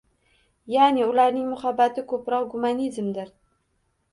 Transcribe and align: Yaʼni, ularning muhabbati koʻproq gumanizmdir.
Yaʼni, 0.75 1.03
ularning 1.09 1.45
muhabbati 1.51 2.05
koʻproq 2.15 2.51
gumanizmdir. 2.55 3.31